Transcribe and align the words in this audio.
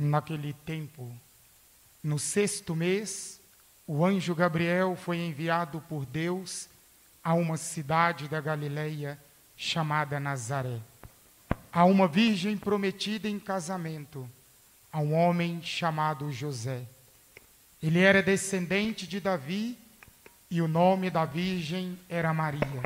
Naquele 0.00 0.52
tempo, 0.52 1.12
no 2.00 2.20
sexto 2.20 2.76
mês, 2.76 3.40
o 3.84 4.04
anjo 4.04 4.32
Gabriel 4.32 4.94
foi 4.94 5.16
enviado 5.18 5.80
por 5.88 6.06
Deus 6.06 6.68
a 7.24 7.34
uma 7.34 7.56
cidade 7.56 8.28
da 8.28 8.40
Galileia 8.40 9.18
chamada 9.56 10.20
Nazaré, 10.20 10.78
a 11.72 11.84
uma 11.84 12.06
virgem 12.06 12.56
prometida 12.56 13.28
em 13.28 13.40
casamento, 13.40 14.30
a 14.92 15.00
um 15.00 15.14
homem 15.14 15.60
chamado 15.64 16.30
José. 16.30 16.84
Ele 17.82 17.98
era 17.98 18.22
descendente 18.22 19.04
de 19.04 19.18
Davi 19.18 19.76
e 20.48 20.62
o 20.62 20.68
nome 20.68 21.10
da 21.10 21.24
virgem 21.24 21.98
era 22.08 22.32
Maria. 22.32 22.82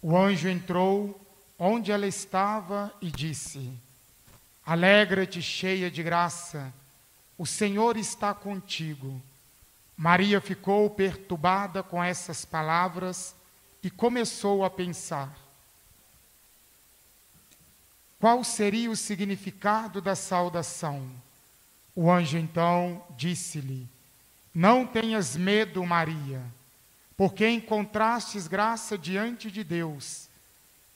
O 0.00 0.16
anjo 0.16 0.48
entrou 0.48 1.20
onde 1.58 1.90
ela 1.90 2.06
estava 2.06 2.94
e 3.02 3.10
disse: 3.10 3.72
Alegra-te, 4.66 5.42
cheia 5.42 5.90
de 5.90 6.02
graça, 6.02 6.72
o 7.36 7.44
Senhor 7.44 7.96
está 7.98 8.32
contigo. 8.32 9.20
Maria 9.96 10.40
ficou 10.40 10.88
perturbada 10.88 11.82
com 11.82 12.02
essas 12.02 12.44
palavras 12.44 13.34
e 13.82 13.90
começou 13.90 14.64
a 14.64 14.70
pensar: 14.70 15.36
qual 18.18 18.42
seria 18.42 18.90
o 18.90 18.96
significado 18.96 20.00
da 20.00 20.14
saudação? 20.14 21.10
O 21.94 22.10
anjo 22.10 22.38
então 22.38 23.04
disse-lhe: 23.18 23.86
Não 24.54 24.86
tenhas 24.86 25.36
medo, 25.36 25.84
Maria, 25.84 26.42
porque 27.18 27.46
encontrastes 27.46 28.48
graça 28.48 28.96
diante 28.96 29.50
de 29.50 29.62
Deus. 29.62 30.28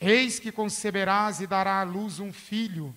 Eis 0.01 0.39
que 0.39 0.51
conceberás 0.51 1.43
e 1.43 1.47
dará 1.47 1.81
à 1.81 1.83
luz 1.83 2.19
um 2.19 2.33
filho 2.33 2.97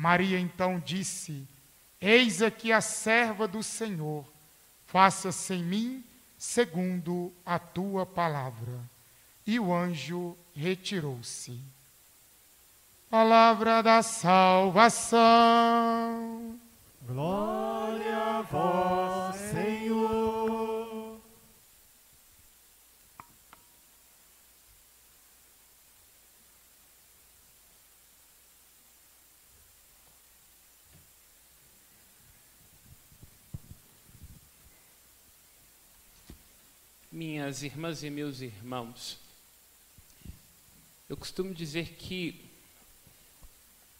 Maria 0.00 0.40
então 0.40 0.80
disse: 0.80 1.46
Eis 2.00 2.40
aqui 2.40 2.72
a 2.72 2.80
serva 2.80 3.46
do 3.46 3.62
Senhor, 3.62 4.24
faça-se 4.86 5.52
em 5.52 5.62
mim 5.62 6.02
segundo 6.38 7.30
a 7.44 7.58
tua 7.58 8.06
palavra. 8.06 8.80
E 9.46 9.60
o 9.60 9.74
anjo 9.74 10.34
retirou-se. 10.56 11.60
Palavra 13.10 13.82
da 13.82 14.02
salvação. 14.02 15.20
Glória 17.06 18.16
a 18.16 18.40
vós, 18.40 19.29
Minhas 37.20 37.62
irmãs 37.62 38.02
e 38.02 38.08
meus 38.08 38.40
irmãos, 38.40 39.18
eu 41.06 41.18
costumo 41.18 41.52
dizer 41.52 41.96
que 41.96 42.50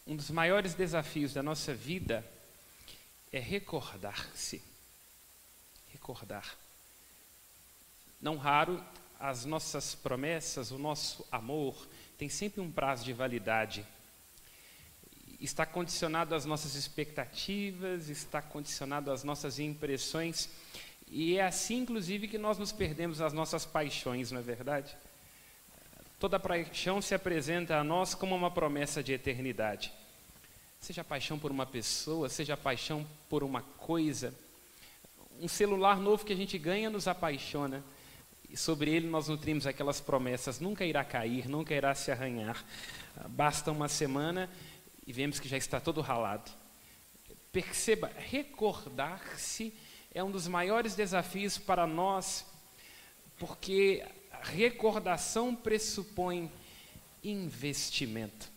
um 0.07 0.15
dos 0.15 0.31
maiores 0.31 0.73
desafios 0.73 1.31
da 1.31 1.43
nossa 1.43 1.71
vida 1.71 2.25
é 3.31 3.37
recordar-se. 3.37 4.59
Recordar. 5.91 6.57
Não 8.19 8.37
raro, 8.37 8.83
as 9.19 9.45
nossas 9.45 9.93
promessas, 9.93 10.71
o 10.71 10.79
nosso 10.79 11.23
amor, 11.31 11.87
tem 12.17 12.27
sempre 12.27 12.59
um 12.59 12.71
prazo 12.71 13.05
de 13.05 13.13
validade. 13.13 13.85
Está 15.39 15.63
condicionado 15.63 16.33
às 16.33 16.43
nossas 16.43 16.73
expectativas, 16.73 18.09
está 18.09 18.41
condicionado 18.41 19.11
às 19.11 19.23
nossas 19.23 19.59
impressões. 19.59 20.49
E 21.13 21.37
é 21.37 21.45
assim, 21.45 21.79
inclusive, 21.79 22.29
que 22.29 22.37
nós 22.37 22.57
nos 22.57 22.71
perdemos 22.71 23.19
as 23.19 23.33
nossas 23.33 23.65
paixões, 23.65 24.31
não 24.31 24.39
é 24.39 24.41
verdade? 24.41 24.95
Toda 26.17 26.39
paixão 26.39 27.01
se 27.01 27.13
apresenta 27.13 27.75
a 27.75 27.83
nós 27.83 28.15
como 28.15 28.33
uma 28.33 28.49
promessa 28.49 29.03
de 29.03 29.11
eternidade. 29.11 29.91
Seja 30.79 31.03
paixão 31.03 31.37
por 31.37 31.51
uma 31.51 31.65
pessoa, 31.65 32.29
seja 32.29 32.55
paixão 32.55 33.05
por 33.29 33.43
uma 33.43 33.61
coisa. 33.61 34.33
Um 35.41 35.49
celular 35.49 35.97
novo 35.97 36.23
que 36.23 36.31
a 36.31 36.35
gente 36.35 36.57
ganha 36.57 36.89
nos 36.89 37.09
apaixona. 37.09 37.83
E 38.49 38.55
sobre 38.55 38.89
ele 38.91 39.07
nós 39.07 39.27
nutrimos 39.27 39.67
aquelas 39.67 39.99
promessas: 39.99 40.61
nunca 40.61 40.85
irá 40.85 41.03
cair, 41.03 41.49
nunca 41.49 41.73
irá 41.73 41.93
se 41.93 42.09
arranhar. 42.09 42.63
Basta 43.27 43.69
uma 43.69 43.89
semana 43.89 44.49
e 45.05 45.11
vemos 45.11 45.41
que 45.41 45.49
já 45.49 45.57
está 45.57 45.77
todo 45.81 45.99
ralado. 45.99 46.49
Perceba, 47.51 48.09
recordar-se 48.29 49.73
é 50.13 50.23
um 50.23 50.31
dos 50.31 50.47
maiores 50.47 50.95
desafios 50.95 51.57
para 51.57 51.87
nós, 51.87 52.45
porque 53.37 54.05
recordação 54.41 55.55
pressupõe 55.55 56.51
investimento. 57.23 58.51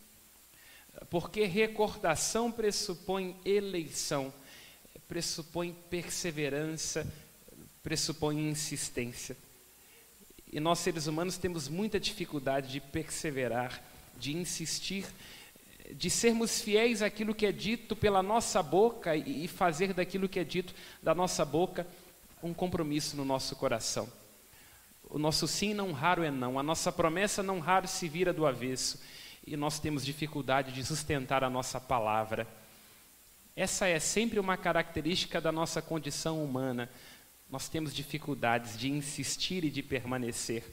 Porque 1.10 1.44
recordação 1.44 2.50
pressupõe 2.50 3.36
eleição, 3.44 4.32
pressupõe 5.08 5.74
perseverança, 5.88 7.06
pressupõe 7.82 8.48
insistência. 8.48 9.36
E 10.52 10.58
nós, 10.60 10.78
seres 10.78 11.06
humanos, 11.06 11.36
temos 11.36 11.68
muita 11.68 12.00
dificuldade 12.00 12.70
de 12.72 12.80
perseverar, 12.80 13.82
de 14.16 14.36
insistir, 14.36 15.04
de 15.92 16.08
sermos 16.08 16.60
fiéis 16.60 17.02
àquilo 17.02 17.34
que 17.34 17.46
é 17.46 17.52
dito 17.52 17.94
pela 17.94 18.22
nossa 18.22 18.62
boca 18.62 19.14
e 19.16 19.46
fazer 19.46 19.92
daquilo 19.92 20.28
que 20.28 20.38
é 20.38 20.44
dito 20.44 20.74
da 21.02 21.14
nossa 21.14 21.44
boca 21.44 21.86
um 22.42 22.54
compromisso 22.54 23.16
no 23.16 23.24
nosso 23.24 23.56
coração. 23.56 24.08
O 25.10 25.18
nosso 25.18 25.46
sim 25.46 25.74
não 25.74 25.92
raro 25.92 26.22
é 26.22 26.30
não, 26.30 26.58
a 26.58 26.62
nossa 26.62 26.90
promessa 26.90 27.42
não 27.42 27.60
raro 27.60 27.86
se 27.86 28.08
vira 28.08 28.32
do 28.32 28.46
avesso 28.46 29.00
e 29.46 29.56
nós 29.56 29.78
temos 29.78 30.04
dificuldade 30.04 30.72
de 30.72 30.84
sustentar 30.84 31.44
a 31.44 31.50
nossa 31.50 31.80
palavra. 31.80 32.46
Essa 33.54 33.86
é 33.86 34.00
sempre 34.00 34.40
uma 34.40 34.56
característica 34.56 35.40
da 35.40 35.52
nossa 35.52 35.80
condição 35.80 36.42
humana. 36.42 36.90
nós 37.50 37.68
temos 37.68 37.94
dificuldades 37.94 38.76
de 38.76 38.90
insistir 38.90 39.64
e 39.64 39.70
de 39.70 39.82
permanecer. 39.82 40.64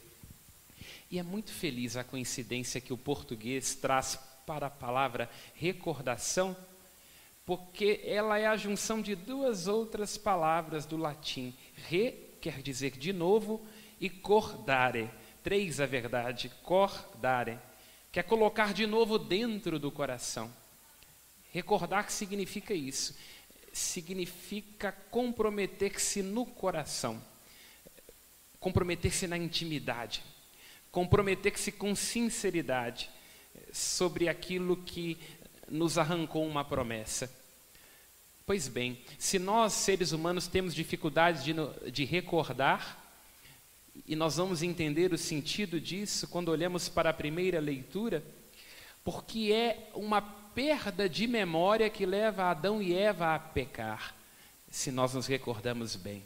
E 1.10 1.18
é 1.18 1.22
muito 1.22 1.52
feliz 1.52 1.96
a 1.96 2.02
coincidência 2.02 2.80
que 2.80 2.92
o 2.92 2.98
português 2.98 3.74
traz 3.74 4.18
para 4.46 4.66
a 4.66 4.70
palavra 4.70 5.28
recordação, 5.54 6.56
porque 7.44 8.00
ela 8.04 8.38
é 8.38 8.46
a 8.46 8.56
junção 8.56 9.00
de 9.00 9.14
duas 9.14 9.66
outras 9.66 10.16
palavras 10.16 10.86
do 10.86 10.96
latim. 10.96 11.54
Re 11.88 12.12
quer 12.40 12.62
dizer 12.62 12.92
de 12.92 13.12
novo 13.12 13.64
e 14.00 14.08
cordare. 14.08 15.10
Três 15.42 15.80
a 15.80 15.86
verdade, 15.86 16.50
cordare, 16.62 17.58
que 18.12 18.20
é 18.20 18.22
colocar 18.22 18.72
de 18.72 18.86
novo 18.86 19.18
dentro 19.18 19.78
do 19.78 19.90
coração. 19.90 20.52
Recordar 21.52 22.10
significa 22.10 22.72
isso 22.72 23.14
significa 23.72 24.92
comprometer-se 25.10 26.22
no 26.22 26.44
coração, 26.44 27.22
comprometer-se 28.60 29.26
na 29.26 29.36
intimidade, 29.36 30.22
comprometer-se 30.90 31.72
com 31.72 31.94
sinceridade 31.94 33.10
sobre 33.72 34.28
aquilo 34.28 34.76
que 34.76 35.18
nos 35.68 35.98
arrancou 35.98 36.46
uma 36.46 36.64
promessa. 36.64 37.30
Pois 38.44 38.68
bem, 38.68 38.98
se 39.18 39.38
nós, 39.38 39.72
seres 39.72 40.12
humanos, 40.12 40.46
temos 40.46 40.74
dificuldade 40.74 41.44
de, 41.44 41.90
de 41.90 42.04
recordar, 42.04 42.98
e 44.06 44.16
nós 44.16 44.36
vamos 44.36 44.62
entender 44.62 45.12
o 45.12 45.18
sentido 45.18 45.80
disso 45.80 46.26
quando 46.28 46.48
olhamos 46.48 46.88
para 46.88 47.10
a 47.10 47.14
primeira 47.14 47.60
leitura, 47.60 48.22
porque 49.04 49.52
é 49.52 49.90
uma 49.94 50.20
perda 50.20 51.08
de 51.08 51.26
memória 51.26 51.88
que 51.88 52.04
leva 52.04 52.50
Adão 52.50 52.82
e 52.82 52.94
Eva 52.94 53.34
a 53.34 53.38
pecar, 53.38 54.14
se 54.70 54.90
nós 54.90 55.14
nos 55.14 55.26
recordamos 55.26 55.96
bem. 55.96 56.22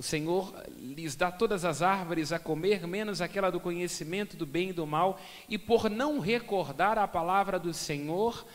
O 0.00 0.02
Senhor 0.02 0.54
lhes 0.78 1.14
dá 1.14 1.30
todas 1.30 1.62
as 1.62 1.82
árvores 1.82 2.32
a 2.32 2.38
comer, 2.38 2.86
menos 2.86 3.20
aquela 3.20 3.50
do 3.50 3.60
conhecimento 3.60 4.34
do 4.34 4.46
bem 4.46 4.70
e 4.70 4.72
do 4.72 4.86
mal, 4.86 5.20
e 5.46 5.58
por 5.58 5.90
não 5.90 6.20
recordar 6.20 6.96
a 6.96 7.06
palavra 7.06 7.58
do 7.58 7.74
Senhor, 7.74 8.46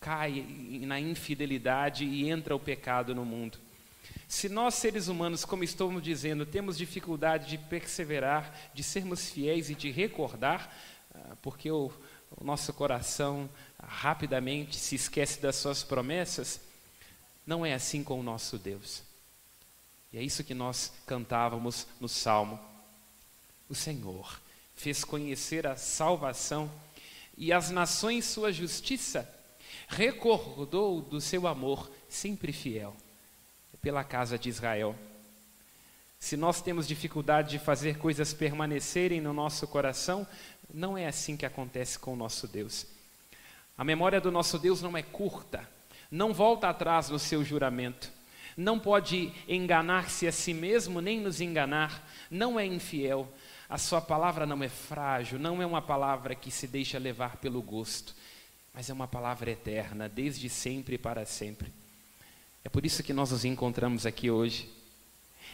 cai 0.00 0.46
na 0.86 0.98
infidelidade 0.98 2.06
e 2.06 2.30
entra 2.30 2.56
o 2.56 2.58
pecado 2.58 3.14
no 3.14 3.26
mundo. 3.26 3.58
Se 4.26 4.48
nós, 4.48 4.76
seres 4.76 5.08
humanos, 5.08 5.44
como 5.44 5.64
estamos 5.64 6.02
dizendo, 6.02 6.46
temos 6.46 6.78
dificuldade 6.78 7.50
de 7.50 7.58
perseverar, 7.58 8.70
de 8.72 8.82
sermos 8.82 9.28
fiéis 9.28 9.68
e 9.68 9.74
de 9.74 9.90
recordar, 9.90 10.74
ah, 11.14 11.36
porque 11.42 11.70
o, 11.70 11.92
o 12.38 12.42
nosso 12.42 12.72
coração 12.72 13.50
rapidamente 13.78 14.78
se 14.78 14.94
esquece 14.94 15.42
das 15.42 15.56
suas 15.56 15.82
promessas, 15.82 16.58
não 17.46 17.66
é 17.66 17.74
assim 17.74 18.02
com 18.02 18.18
o 18.18 18.22
nosso 18.22 18.56
Deus. 18.56 19.09
E 20.12 20.18
é 20.18 20.22
isso 20.22 20.44
que 20.44 20.54
nós 20.54 20.92
cantávamos 21.06 21.86
no 22.00 22.08
Salmo. 22.08 22.58
O 23.68 23.74
Senhor 23.74 24.40
fez 24.74 25.04
conhecer 25.04 25.66
a 25.66 25.76
salvação 25.76 26.70
e 27.36 27.52
as 27.52 27.70
nações 27.70 28.24
sua 28.24 28.52
justiça, 28.52 29.28
recordou 29.88 31.00
do 31.00 31.20
seu 31.20 31.46
amor 31.46 31.90
sempre 32.08 32.52
fiel 32.52 32.94
pela 33.80 34.04
casa 34.04 34.38
de 34.38 34.48
Israel. 34.48 34.94
Se 36.18 36.36
nós 36.36 36.60
temos 36.60 36.86
dificuldade 36.86 37.50
de 37.50 37.58
fazer 37.58 37.96
coisas 37.96 38.34
permanecerem 38.34 39.20
no 39.20 39.32
nosso 39.32 39.66
coração, 39.66 40.26
não 40.72 40.98
é 40.98 41.06
assim 41.06 41.36
que 41.36 41.46
acontece 41.46 41.98
com 41.98 42.12
o 42.12 42.16
nosso 42.16 42.46
Deus. 42.46 42.86
A 43.76 43.84
memória 43.84 44.20
do 44.20 44.30
nosso 44.30 44.58
Deus 44.58 44.82
não 44.82 44.96
é 44.96 45.02
curta, 45.02 45.66
não 46.10 46.34
volta 46.34 46.68
atrás 46.68 47.08
no 47.08 47.18
seu 47.18 47.42
juramento, 47.42 48.12
não 48.56 48.78
pode 48.78 49.32
enganar-se 49.48 50.26
a 50.26 50.32
si 50.32 50.52
mesmo, 50.52 51.00
nem 51.00 51.20
nos 51.20 51.40
enganar, 51.40 52.06
não 52.30 52.58
é 52.58 52.66
infiel. 52.66 53.28
A 53.68 53.78
sua 53.78 54.00
palavra 54.00 54.46
não 54.46 54.62
é 54.62 54.68
frágil, 54.68 55.38
não 55.38 55.62
é 55.62 55.66
uma 55.66 55.82
palavra 55.82 56.34
que 56.34 56.50
se 56.50 56.66
deixa 56.66 56.98
levar 56.98 57.36
pelo 57.36 57.62
gosto, 57.62 58.14
mas 58.74 58.90
é 58.90 58.92
uma 58.92 59.06
palavra 59.08 59.50
eterna, 59.50 60.08
desde 60.08 60.48
sempre 60.48 60.96
e 60.96 60.98
para 60.98 61.24
sempre. 61.24 61.72
É 62.64 62.68
por 62.68 62.84
isso 62.84 63.02
que 63.02 63.12
nós 63.12 63.30
nos 63.30 63.44
encontramos 63.44 64.04
aqui 64.06 64.30
hoje 64.30 64.68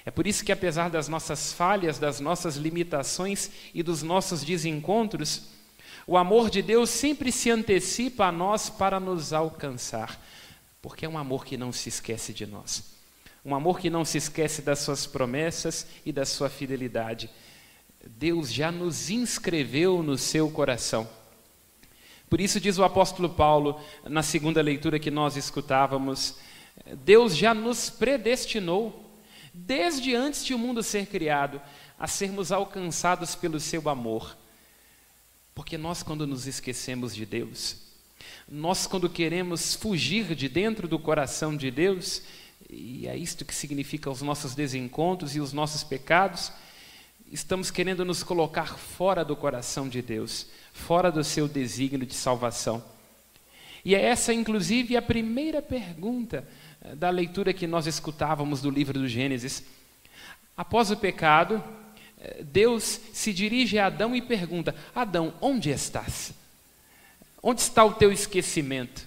é 0.06 0.10
por 0.12 0.24
isso 0.24 0.44
que, 0.44 0.52
apesar 0.52 0.88
das 0.88 1.08
nossas 1.08 1.52
falhas, 1.52 1.98
das 1.98 2.20
nossas 2.20 2.54
limitações 2.54 3.50
e 3.74 3.82
dos 3.82 4.04
nossos 4.04 4.44
desencontros, 4.44 5.46
o 6.06 6.16
amor 6.16 6.48
de 6.48 6.62
Deus 6.62 6.90
sempre 6.90 7.32
se 7.32 7.50
antecipa 7.50 8.26
a 8.26 8.32
nós 8.32 8.70
para 8.70 9.00
nos 9.00 9.32
alcançar, 9.32 10.24
porque 10.80 11.04
é 11.04 11.08
um 11.08 11.18
amor 11.18 11.44
que 11.44 11.56
não 11.56 11.72
se 11.72 11.88
esquece 11.88 12.32
de 12.32 12.46
nós, 12.46 12.84
um 13.44 13.54
amor 13.54 13.78
que 13.78 13.90
não 13.90 14.04
se 14.04 14.18
esquece 14.18 14.62
das 14.62 14.80
suas 14.80 15.06
promessas 15.06 15.86
e 16.04 16.12
da 16.12 16.24
sua 16.24 16.48
fidelidade. 16.48 17.30
Deus 18.04 18.52
já 18.52 18.70
nos 18.70 19.10
inscreveu 19.10 20.02
no 20.02 20.16
seu 20.16 20.50
coração. 20.50 21.08
Por 22.28 22.40
isso, 22.40 22.60
diz 22.60 22.76
o 22.78 22.84
apóstolo 22.84 23.30
Paulo, 23.30 23.80
na 24.04 24.22
segunda 24.22 24.60
leitura 24.60 24.98
que 24.98 25.10
nós 25.10 25.36
escutávamos, 25.36 26.36
Deus 27.04 27.36
já 27.36 27.54
nos 27.54 27.88
predestinou 27.88 29.04
desde 29.54 30.14
antes 30.14 30.44
de 30.44 30.52
o 30.52 30.58
mundo 30.58 30.82
ser 30.82 31.06
criado, 31.06 31.60
a 31.98 32.06
sermos 32.06 32.52
alcançados 32.52 33.34
pelo 33.34 33.58
seu 33.58 33.88
amor. 33.88 34.36
Porque 35.54 35.78
nós, 35.78 36.02
quando 36.02 36.26
nos 36.26 36.46
esquecemos 36.46 37.14
de 37.14 37.24
Deus, 37.24 37.85
nós, 38.48 38.86
quando 38.86 39.08
queremos 39.08 39.74
fugir 39.74 40.34
de 40.34 40.48
dentro 40.48 40.86
do 40.86 40.98
coração 40.98 41.56
de 41.56 41.70
Deus, 41.70 42.22
e 42.70 43.06
é 43.06 43.16
isto 43.16 43.44
que 43.44 43.54
significa 43.54 44.10
os 44.10 44.22
nossos 44.22 44.54
desencontros 44.54 45.36
e 45.36 45.40
os 45.40 45.52
nossos 45.52 45.84
pecados, 45.84 46.52
estamos 47.30 47.70
querendo 47.70 48.04
nos 48.04 48.22
colocar 48.22 48.78
fora 48.78 49.24
do 49.24 49.34
coração 49.34 49.88
de 49.88 50.00
Deus, 50.02 50.46
fora 50.72 51.10
do 51.10 51.24
seu 51.24 51.48
desígnio 51.48 52.06
de 52.06 52.14
salvação. 52.14 52.82
E 53.84 53.94
é 53.94 54.02
essa, 54.02 54.32
inclusive, 54.32 54.96
a 54.96 55.02
primeira 55.02 55.62
pergunta 55.62 56.46
da 56.94 57.10
leitura 57.10 57.52
que 57.52 57.66
nós 57.66 57.86
escutávamos 57.86 58.60
do 58.60 58.70
livro 58.70 58.98
do 58.98 59.08
Gênesis. 59.08 59.64
Após 60.56 60.90
o 60.90 60.96
pecado, 60.96 61.62
eh, 62.18 62.44
Deus 62.44 63.00
se 63.12 63.32
dirige 63.32 63.78
a 63.78 63.86
Adão 63.86 64.14
e 64.14 64.22
pergunta: 64.22 64.74
Adão, 64.94 65.34
onde 65.40 65.70
estás? 65.70 66.32
Onde 67.48 67.60
está 67.60 67.84
o 67.84 67.92
teu 67.92 68.10
esquecimento? 68.10 69.06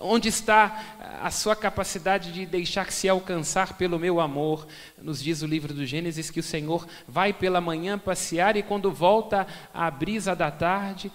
Onde 0.00 0.30
está 0.30 1.20
a 1.20 1.30
sua 1.30 1.54
capacidade 1.54 2.32
de 2.32 2.46
deixar-se 2.46 3.10
alcançar 3.10 3.76
pelo 3.76 3.98
meu 3.98 4.20
amor? 4.20 4.66
Nos 4.96 5.22
diz 5.22 5.42
o 5.42 5.46
livro 5.46 5.74
do 5.74 5.84
Gênesis 5.84 6.30
que 6.30 6.40
o 6.40 6.42
Senhor 6.42 6.88
vai 7.06 7.34
pela 7.34 7.60
manhã 7.60 7.98
passear 7.98 8.56
e 8.56 8.62
quando 8.62 8.90
volta 8.90 9.46
à 9.74 9.90
brisa 9.90 10.34
da 10.34 10.50
tarde, 10.50 11.12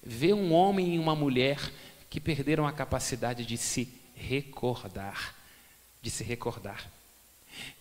vê 0.00 0.32
um 0.32 0.52
homem 0.52 0.94
e 0.94 0.98
uma 1.00 1.16
mulher 1.16 1.58
que 2.08 2.20
perderam 2.20 2.64
a 2.64 2.70
capacidade 2.70 3.44
de 3.44 3.56
se 3.56 3.88
recordar, 4.14 5.34
de 6.00 6.08
se 6.08 6.22
recordar. 6.22 6.88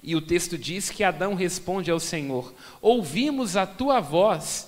E 0.01 0.15
o 0.15 0.22
texto 0.22 0.57
diz 0.57 0.89
que 0.89 1.03
Adão 1.03 1.36
responde 1.36 1.91
ao 1.91 2.00
Senhor: 2.00 2.51
Ouvimos 2.81 3.55
a 3.55 3.67
tua 3.67 4.00
voz 4.00 4.67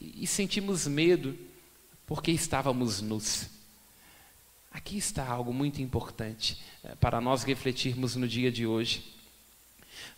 e 0.00 0.26
sentimos 0.26 0.88
medo, 0.88 1.38
porque 2.08 2.30
estávamos 2.30 3.02
nus. 3.02 3.50
Aqui 4.72 4.96
está 4.96 5.28
algo 5.28 5.52
muito 5.52 5.82
importante 5.82 6.58
eh, 6.82 6.94
para 6.98 7.20
nós 7.20 7.44
refletirmos 7.44 8.16
no 8.16 8.26
dia 8.26 8.50
de 8.50 8.66
hoje. 8.66 9.14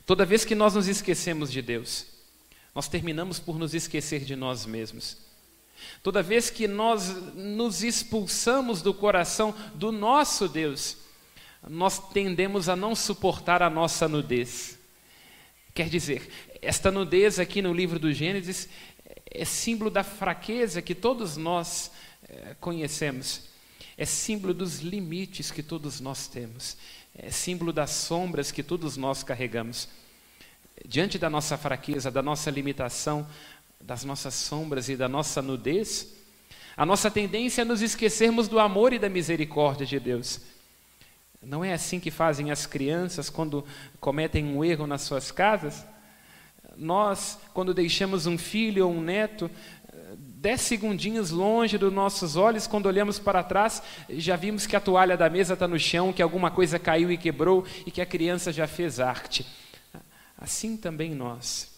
Toda 0.07 0.25
vez 0.25 0.45
que 0.45 0.55
nós 0.55 0.75
nos 0.75 0.87
esquecemos 0.87 1.51
de 1.51 1.61
Deus, 1.61 2.07
nós 2.73 2.87
terminamos 2.87 3.41
por 3.41 3.59
nos 3.59 3.75
esquecer 3.75 4.25
de 4.25 4.37
nós 4.37 4.65
mesmos. 4.65 5.19
Toda 6.01 6.23
vez 6.23 6.49
que 6.49 6.69
nós 6.69 7.09
nos 7.35 7.83
expulsamos 7.83 8.83
do 8.83 8.95
coração 8.95 9.53
do 9.75 9.91
nosso 9.91 10.49
Deus, 10.49 10.97
nós 11.69 12.11
tendemos 12.11 12.69
a 12.69 12.77
não 12.77 12.95
suportar 12.95 13.63
a 13.63 13.71
nossa 13.71 14.07
nudez. 14.07 14.79
Quer 15.75 15.89
dizer, 15.89 16.31
esta 16.63 16.93
nudez 16.93 17.41
aqui 17.41 17.61
no 17.61 17.73
livro 17.73 17.99
do 17.99 18.13
Gênesis 18.13 18.69
é 19.31 19.45
símbolo 19.45 19.91
da 19.91 20.03
fraqueza 20.03 20.83
que 20.83 20.95
todos 20.95 21.37
nós 21.37 21.91
é, 22.29 22.55
conhecemos, 22.61 23.43
é 23.97 24.05
símbolo 24.05 24.53
dos 24.53 24.81
limites 24.81 25.51
que 25.51 25.63
todos 25.63 26.01
nós 26.01 26.27
temos, 26.27 26.77
é 27.15 27.31
símbolo 27.31 27.73
das 27.73 27.91
sombras 27.91 28.51
que 28.51 28.63
todos 28.63 28.97
nós 28.97 29.23
carregamos. 29.23 29.89
Diante 30.87 31.19
da 31.19 31.29
nossa 31.29 31.59
fraqueza, 31.59 32.11
da 32.11 32.23
nossa 32.23 32.51
limitação, 32.51 33.27
das 33.81 34.05
nossas 34.05 34.35
sombras 34.35 34.89
e 34.89 34.97
da 34.97 35.09
nossa 35.09 35.43
nudez, 35.43 36.09
a 36.77 36.87
nossa 36.87 37.11
tendência 37.11 37.63
é 37.63 37.65
nos 37.65 37.83
esquecermos 37.83 38.49
do 38.49 38.59
amor 38.59 38.93
e 38.93 38.99
da 38.99 39.09
misericórdia 39.09 39.85
de 39.85 40.01
Deus. 40.01 40.41
Não 41.43 41.65
é 41.65 41.73
assim 41.73 41.99
que 41.99 42.11
fazem 42.11 42.51
as 42.51 42.67
crianças 42.67 43.31
quando 43.31 43.65
cometem 43.99 44.45
um 44.45 44.65
erro 44.65 44.87
nas 44.87 45.03
suas 45.03 45.31
casas? 45.31 45.85
Nós, 46.81 47.39
quando 47.53 47.75
deixamos 47.75 48.27
um 48.27 48.39
filho 48.39 48.87
ou 48.87 48.93
um 48.93 49.03
neto, 49.03 49.51
Dez 50.17 50.63
segundinhos 50.63 51.31
longe 51.31 51.77
dos 51.77 51.93
nossos 51.93 52.35
olhos, 52.35 52.67
quando 52.67 52.87
olhamos 52.87 53.19
para 53.19 53.43
trás, 53.43 53.83
já 54.09 54.37
vimos 54.37 54.67
que 54.67 54.75
a 54.75 54.81
toalha 54.81 55.15
da 55.15 55.29
mesa 55.29 55.53
está 55.53 55.69
no 55.69 55.79
chão, 55.79 56.15
que 56.15 56.23
alguma 56.23 56.51
coisa 56.51 56.79
caiu 56.79 57.13
e 57.13 57.19
quebrou 57.19 57.67
e 57.85 57.91
que 57.91 58.01
a 58.01 58.07
criança 58.07 58.51
já 58.51 58.67
fez 58.67 58.99
arte. 58.99 59.47
Assim 60.39 60.79
também 60.79 61.15
nós 61.15 61.71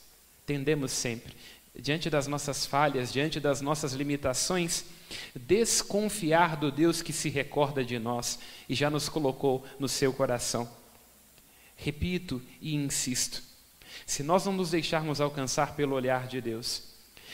tendemos 0.46 0.92
sempre, 0.92 1.34
diante 1.74 2.08
das 2.08 2.28
nossas 2.28 2.64
falhas, 2.64 3.12
diante 3.12 3.40
das 3.40 3.60
nossas 3.60 3.94
limitações, 3.94 4.84
desconfiar 5.34 6.56
do 6.56 6.70
Deus 6.70 7.02
que 7.02 7.12
se 7.12 7.28
recorda 7.28 7.84
de 7.84 7.98
nós 7.98 8.38
e 8.68 8.74
já 8.76 8.88
nos 8.88 9.08
colocou 9.08 9.66
no 9.76 9.88
seu 9.88 10.12
coração. 10.12 10.70
Repito 11.76 12.40
e 12.60 12.76
insisto: 12.76 13.51
se 14.12 14.22
nós 14.22 14.44
não 14.44 14.52
nos 14.52 14.70
deixarmos 14.70 15.22
alcançar 15.22 15.74
pelo 15.74 15.94
olhar 15.94 16.26
de 16.26 16.38
Deus, 16.38 16.82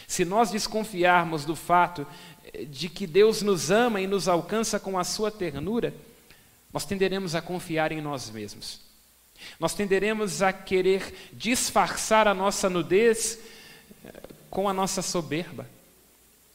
se 0.06 0.24
nós 0.24 0.52
desconfiarmos 0.52 1.44
do 1.44 1.56
fato 1.56 2.06
eh, 2.52 2.64
de 2.66 2.88
que 2.88 3.04
Deus 3.04 3.42
nos 3.42 3.72
ama 3.72 4.00
e 4.00 4.06
nos 4.06 4.28
alcança 4.28 4.78
com 4.78 4.96
a 4.96 5.02
sua 5.02 5.28
ternura, 5.28 5.92
nós 6.72 6.84
tenderemos 6.84 7.34
a 7.34 7.42
confiar 7.42 7.90
em 7.90 8.00
nós 8.00 8.30
mesmos. 8.30 8.78
Nós 9.58 9.74
tenderemos 9.74 10.40
a 10.40 10.52
querer 10.52 11.30
disfarçar 11.32 12.28
a 12.28 12.34
nossa 12.34 12.70
nudez 12.70 13.40
eh, 14.04 14.12
com 14.48 14.68
a 14.68 14.72
nossa 14.72 15.02
soberba, 15.02 15.68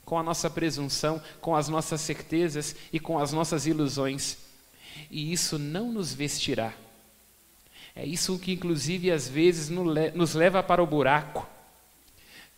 com 0.05 0.17
a 0.17 0.23
nossa 0.23 0.49
presunção, 0.49 1.21
com 1.41 1.53
as 1.53 1.67
nossas 1.67 1.99
certezas 1.99 2.77
e 2.93 2.99
com 2.99 3.19
as 3.19 3.33
nossas 3.33 3.67
ilusões. 3.67 4.37
E 5.11 5.33
isso 5.33 5.59
não 5.59 5.91
nos 5.91 6.13
vestirá. 6.13 6.73
É 7.95 8.05
isso 8.05 8.39
que, 8.39 8.51
inclusive, 8.51 9.11
às 9.11 9.27
vezes 9.27 9.69
nos 9.69 10.33
leva 10.33 10.63
para 10.63 10.81
o 10.81 10.87
buraco. 10.87 11.47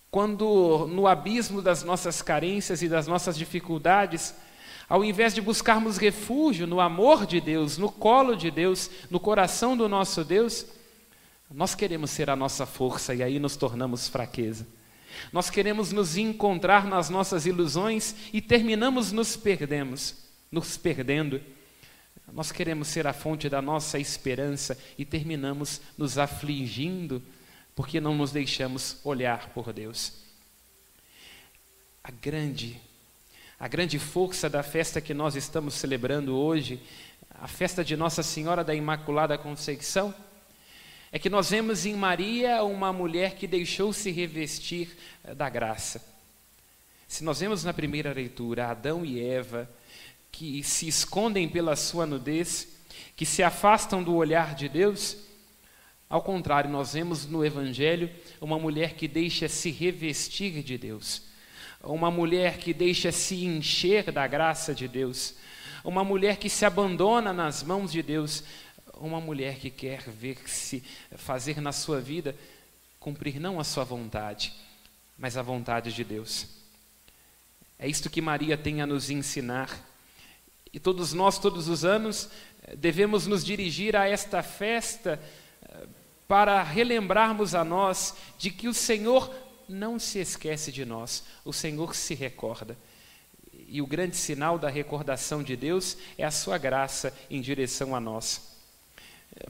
Quando, 0.10 0.88
no 0.88 1.08
abismo 1.08 1.62
das 1.62 1.84
nossas 1.84 2.22
carências 2.22 2.82
e 2.82 2.88
das 2.88 3.06
nossas 3.06 3.38
dificuldades, 3.38 4.34
ao 4.88 5.04
invés 5.04 5.34
de 5.34 5.42
buscarmos 5.42 5.98
refúgio 5.98 6.66
no 6.66 6.80
amor 6.80 7.26
de 7.26 7.42
Deus, 7.42 7.78
no 7.78 7.92
colo 7.92 8.36
de 8.36 8.50
Deus, 8.50 8.90
no 9.10 9.20
coração 9.20 9.76
do 9.76 9.90
nosso 9.90 10.24
Deus, 10.24 10.66
nós 11.52 11.76
queremos 11.76 12.12
ser 12.12 12.30
a 12.30 12.36
nossa 12.36 12.66
força 12.66 13.14
e 13.14 13.22
aí 13.22 13.40
nos 13.40 13.58
tornamos 13.58 14.08
fraqueza. 14.08 14.66
Nós 15.32 15.50
queremos 15.50 15.92
nos 15.92 16.18
encontrar 16.18 16.86
nas 16.86 17.10
nossas 17.10 17.46
ilusões 17.46 18.16
e 18.32 18.42
terminamos 18.42 19.12
nos 19.12 19.36
perdemos, 19.36 20.16
nos 20.52 20.78
perdendo. 20.78 21.42
Nós 22.32 22.52
queremos 22.52 22.88
ser 22.88 23.08
a 23.08 23.14
fonte 23.14 23.48
da 23.48 23.62
nossa 23.62 24.00
esperança 24.00 24.78
e 24.98 25.06
terminamos 25.06 25.82
nos 25.98 26.18
afligindo 26.18 27.22
porque 27.76 28.00
não 28.00 28.16
nos 28.16 28.32
deixamos 28.32 29.00
olhar 29.04 29.50
por 29.50 29.72
Deus. 29.72 30.14
A 32.04 32.12
grande 32.12 32.82
a 33.58 33.70
grande 33.70 33.98
força 33.98 34.50
da 34.50 34.62
festa 34.62 35.00
que 35.00 35.14
nós 35.14 35.36
estamos 35.36 35.76
celebrando 35.76 36.36
hoje, 36.36 36.82
a 37.32 37.48
festa 37.48 37.86
de 37.86 37.96
Nossa 37.96 38.22
Senhora 38.22 38.66
da 38.66 38.76
Imaculada 38.76 39.38
Conceição, 39.38 40.14
é 41.10 41.18
que 41.18 41.30
nós 41.30 41.50
vemos 41.52 41.86
em 41.86 41.96
Maria 41.96 42.62
uma 42.64 42.92
mulher 42.92 43.36
que 43.36 43.48
deixou 43.48 43.94
se 43.94 44.12
revestir 44.12 44.98
eh, 45.24 45.34
da 45.34 45.50
graça. 45.50 46.06
Se 47.08 47.24
nós 47.24 47.40
vemos 47.40 47.64
na 47.64 47.74
primeira 47.74 48.12
leitura 48.12 48.68
Adão 48.68 49.06
e 49.06 49.24
Eva, 49.24 49.70
que 50.36 50.62
se 50.64 50.86
escondem 50.86 51.48
pela 51.48 51.78
sua 51.78 52.06
nudez, 52.06 52.68
que 53.16 53.26
se 53.26 53.42
afastam 53.42 54.04
do 54.04 54.14
olhar 54.14 54.54
de 54.54 54.68
Deus, 54.68 55.16
ao 56.10 56.22
contrário, 56.22 56.70
nós 56.70 56.92
vemos 56.92 57.26
no 57.26 57.44
Evangelho 57.44 58.12
uma 58.42 58.60
mulher 58.60 58.96
que 58.96 59.08
deixa 59.08 59.48
se 59.48 59.72
revestir 59.72 60.62
de 60.62 60.78
Deus, 60.78 61.22
uma 61.82 62.12
mulher 62.12 62.58
que 62.58 62.74
deixa 62.74 63.14
se 63.14 63.46
encher 63.46 64.12
da 64.12 64.28
graça 64.28 64.76
de 64.76 64.90
Deus, 64.90 65.36
uma 65.86 66.04
mulher 66.04 66.36
que 66.36 66.50
se 66.50 66.66
abandona 66.66 67.32
nas 67.32 67.64
mãos 67.64 67.90
de 67.90 68.04
Deus, 68.04 68.44
uma 68.96 69.22
mulher 69.22 69.56
que 69.56 69.70
quer 69.70 70.02
ver-se 70.02 70.84
fazer 71.16 71.62
na 71.62 71.72
sua 71.72 72.02
vida 72.02 72.36
cumprir 73.00 73.40
não 73.40 73.58
a 73.58 73.64
sua 73.64 73.86
vontade, 73.86 74.52
mas 75.18 75.38
a 75.38 75.42
vontade 75.42 75.94
de 75.94 76.04
Deus. 76.04 76.46
É 77.80 77.88
isto 77.88 78.10
que 78.10 78.22
Maria 78.22 78.58
tem 78.58 78.82
a 78.82 78.86
nos 78.86 79.10
ensinar. 79.10 79.95
E 80.76 80.80
todos 80.80 81.14
nós, 81.14 81.40
todos 81.40 81.70
os 81.70 81.86
anos, 81.86 82.28
devemos 82.76 83.26
nos 83.26 83.46
dirigir 83.46 83.96
a 83.96 84.10
esta 84.10 84.44
festa 84.44 85.18
eh, 85.64 85.88
para 86.28 86.62
relembrarmos 86.62 87.56
a 87.56 87.64
nós 87.64 88.14
de 88.38 88.52
que 88.52 88.68
o 88.68 88.74
Senhor 88.74 89.34
não 89.70 89.98
se 89.98 90.20
esquece 90.20 90.74
de 90.74 90.84
nós, 90.84 91.24
o 91.46 91.54
Senhor 91.54 91.96
se 91.96 92.14
recorda. 92.14 92.78
E 93.70 93.82
o 93.82 93.88
grande 93.88 94.18
sinal 94.18 94.60
da 94.60 94.68
recordação 94.68 95.42
de 95.42 95.56
Deus 95.56 95.96
é 96.18 96.26
a 96.26 96.30
sua 96.30 96.58
graça 96.58 97.16
em 97.30 97.40
direção 97.40 97.96
a 97.96 98.00
nós. 98.02 98.42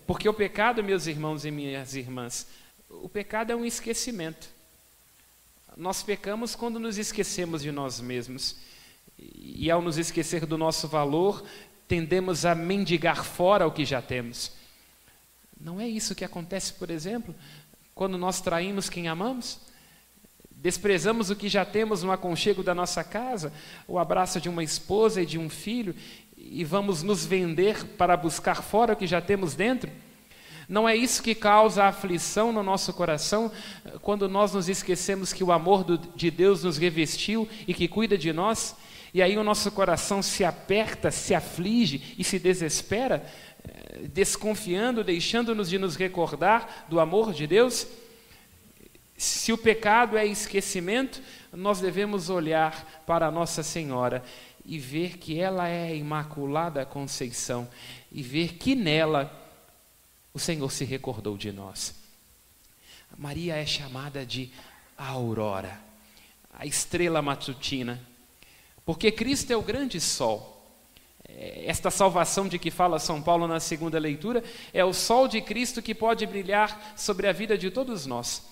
Porque 0.06 0.30
o 0.30 0.34
pecado, 0.34 0.84
meus 0.84 1.08
irmãos 1.08 1.44
e 1.44 1.50
minhas 1.50 1.96
irmãs, 1.96 2.46
o 2.88 3.10
pecado 3.10 3.52
é 3.52 3.56
um 3.56 3.66
esquecimento. 3.66 4.48
Nós 5.76 6.04
pecamos 6.04 6.56
quando 6.56 6.80
nos 6.80 7.00
esquecemos 7.00 7.64
de 7.64 7.72
nós 7.72 8.00
mesmos. 8.00 8.58
E 9.18 9.70
ao 9.72 9.82
nos 9.82 9.98
esquecer 9.98 10.46
do 10.46 10.58
nosso 10.58 10.88
valor, 10.88 11.44
tendemos 11.88 12.46
a 12.46 12.54
mendigar 12.54 13.24
fora 13.24 13.66
o 13.68 13.72
que 13.72 13.86
já 13.86 14.02
temos. 14.02 14.52
Não 15.60 15.80
é 15.80 15.88
isso 15.88 16.16
que 16.16 16.26
acontece, 16.26 16.74
por 16.74 16.90
exemplo, 16.90 17.34
quando 17.94 18.18
nós 18.18 18.42
traímos 18.42 18.90
quem 18.90 19.08
amamos? 19.08 19.60
Desprezamos 20.52 21.30
o 21.30 21.36
que 21.36 21.48
já 21.48 21.64
temos 21.64 22.04
no 22.04 22.12
aconchego 22.12 22.64
da 22.64 22.76
nossa 22.76 23.04
casa, 23.04 23.54
o 23.88 23.98
abraço 23.98 24.42
de 24.42 24.50
uma 24.50 24.64
esposa 24.64 25.22
e 25.22 25.26
de 25.26 25.38
um 25.38 25.50
filho, 25.50 25.96
e 26.36 26.64
vamos 26.64 27.02
nos 27.02 27.26
vender 27.26 27.86
para 27.98 28.18
buscar 28.18 28.62
fora 28.62 28.94
o 28.94 28.96
que 28.96 29.08
já 29.08 29.22
temos 29.22 29.56
dentro? 29.56 29.90
Não 30.68 30.90
é 30.90 30.96
isso 30.96 31.22
que 31.22 31.36
causa 31.36 31.86
aflição 31.86 32.52
no 32.52 32.64
nosso 32.64 32.92
coração 32.94 33.52
quando 34.02 34.28
nós 34.28 34.54
nos 34.54 34.68
esquecemos 34.68 35.32
que 35.32 35.44
o 35.44 35.52
amor 35.52 35.84
do, 35.84 35.98
de 35.98 36.32
Deus 36.32 36.64
nos 36.64 36.78
revestiu 36.78 37.48
e 37.68 37.74
que 37.74 37.88
cuida 37.88 38.18
de 38.18 38.34
nós? 38.34 38.76
E 39.16 39.22
aí 39.22 39.38
o 39.38 39.46
nosso 39.46 39.72
coração 39.72 40.22
se 40.22 40.44
aperta, 40.44 41.10
se 41.10 41.34
aflige 41.34 42.16
e 42.18 42.24
se 42.26 42.38
desespera, 42.38 43.26
eh, 43.64 44.08
desconfiando, 44.10 45.06
deixando-nos 45.06 45.70
de 45.70 45.80
nos 45.80 45.96
recordar 45.96 46.86
do 46.90 47.00
amor 47.00 47.32
de 47.32 47.48
Deus? 47.48 47.88
Se 49.16 49.54
o 49.54 49.58
pecado 49.58 50.18
é 50.18 50.26
esquecimento, 50.26 51.22
nós 51.54 51.80
devemos 51.80 52.30
olhar 52.30 53.04
para 53.08 53.32
Nossa 53.32 53.64
Senhora 53.64 54.22
e 54.66 54.78
ver 54.78 55.18
que 55.18 55.40
ela 55.40 55.66
é 55.70 55.92
a 55.92 55.96
Imaculada 55.96 56.86
Conceição 56.86 57.70
e 58.12 58.22
ver 58.22 58.56
que 58.56 58.76
nela 58.76 59.32
o 60.34 60.40
Senhor 60.40 60.70
se 60.70 60.84
recordou 60.84 61.38
de 61.38 61.54
nós. 61.54 61.96
Maria 63.18 63.56
é 63.56 63.66
chamada 63.66 64.26
de 64.26 64.52
aurora, 64.98 65.80
a 66.54 66.66
estrela 66.66 67.22
matutina, 67.22 67.98
porque 68.86 69.12
Cristo 69.12 69.52
é 69.52 69.58
o 69.58 69.62
grande 69.62 70.00
sol. 70.00 70.52
É, 71.28 71.66
esta 71.66 71.90
salvação 71.90 72.48
de 72.48 72.60
que 72.60 72.70
fala 72.70 73.00
São 73.00 73.22
Paulo 73.22 73.48
na 73.48 73.60
segunda 73.60 73.98
leitura 73.98 74.44
é 74.74 74.86
o 74.86 74.94
sol 74.94 75.28
de 75.28 75.42
Cristo 75.42 75.82
que 75.82 75.96
pode 75.96 76.26
brilhar 76.26 76.94
sobre 76.96 77.28
a 77.28 77.34
vida 77.34 77.58
de 77.58 77.72
todos 77.72 78.06
nós. 78.06 78.44